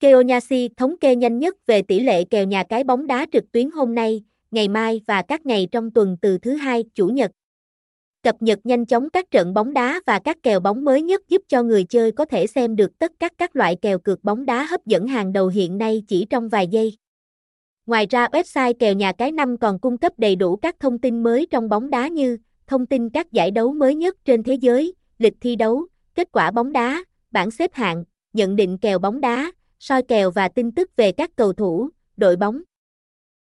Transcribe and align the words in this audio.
Keonyasi 0.00 0.68
thống 0.76 0.94
kê 1.00 1.16
nhanh 1.16 1.38
nhất 1.38 1.56
về 1.66 1.82
tỷ 1.82 2.00
lệ 2.00 2.24
kèo 2.24 2.44
nhà 2.44 2.64
cái 2.64 2.84
bóng 2.84 3.06
đá 3.06 3.26
trực 3.32 3.52
tuyến 3.52 3.70
hôm 3.70 3.94
nay, 3.94 4.22
ngày 4.50 4.68
mai 4.68 5.00
và 5.06 5.22
các 5.22 5.46
ngày 5.46 5.68
trong 5.72 5.90
tuần 5.90 6.16
từ 6.22 6.38
thứ 6.38 6.54
hai, 6.54 6.84
chủ 6.94 7.08
nhật. 7.08 7.30
Cập 8.22 8.42
nhật 8.42 8.58
nhanh 8.64 8.86
chóng 8.86 9.10
các 9.10 9.30
trận 9.30 9.54
bóng 9.54 9.72
đá 9.72 10.00
và 10.06 10.18
các 10.18 10.36
kèo 10.42 10.60
bóng 10.60 10.84
mới 10.84 11.02
nhất 11.02 11.28
giúp 11.28 11.42
cho 11.48 11.62
người 11.62 11.84
chơi 11.84 12.12
có 12.12 12.24
thể 12.24 12.46
xem 12.46 12.76
được 12.76 12.98
tất 12.98 13.12
cả 13.18 13.28
các 13.38 13.56
loại 13.56 13.76
kèo 13.82 13.98
cược 13.98 14.24
bóng 14.24 14.46
đá 14.46 14.64
hấp 14.64 14.86
dẫn 14.86 15.06
hàng 15.06 15.32
đầu 15.32 15.48
hiện 15.48 15.78
nay 15.78 16.02
chỉ 16.08 16.26
trong 16.30 16.48
vài 16.48 16.66
giây. 16.66 16.96
Ngoài 17.86 18.06
ra 18.10 18.26
website 18.26 18.74
kèo 18.78 18.94
nhà 18.94 19.12
cái 19.12 19.32
năm 19.32 19.56
còn 19.56 19.78
cung 19.78 19.96
cấp 19.96 20.12
đầy 20.16 20.36
đủ 20.36 20.56
các 20.56 20.76
thông 20.80 20.98
tin 20.98 21.22
mới 21.22 21.46
trong 21.50 21.68
bóng 21.68 21.90
đá 21.90 22.08
như 22.08 22.38
thông 22.66 22.86
tin 22.86 23.10
các 23.10 23.32
giải 23.32 23.50
đấu 23.50 23.72
mới 23.72 23.94
nhất 23.94 24.16
trên 24.24 24.42
thế 24.42 24.54
giới, 24.54 24.94
lịch 25.18 25.34
thi 25.40 25.56
đấu, 25.56 25.86
kết 26.14 26.28
quả 26.32 26.50
bóng 26.50 26.72
đá, 26.72 27.04
bảng 27.30 27.50
xếp 27.50 27.74
hạng, 27.74 28.04
nhận 28.32 28.56
định 28.56 28.78
kèo 28.78 28.98
bóng 28.98 29.20
đá, 29.20 29.52
soi 29.80 30.02
kèo 30.02 30.30
và 30.30 30.48
tin 30.48 30.72
tức 30.72 30.90
về 30.96 31.12
các 31.12 31.30
cầu 31.36 31.52
thủ, 31.52 31.88
đội 32.16 32.36
bóng. 32.36 32.62